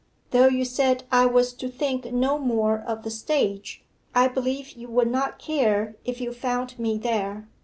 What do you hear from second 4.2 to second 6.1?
believe you would not care